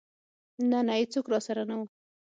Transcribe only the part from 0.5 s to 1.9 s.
نه نه ايڅوک راسره نه و.